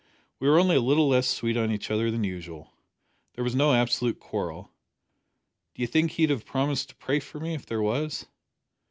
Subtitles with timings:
[0.39, 2.73] "We were only a little less sweet on each other than usual.
[3.35, 4.71] There was no absolute quarrel.
[5.75, 8.25] D'you think he'd have promised to pray for me if there was?"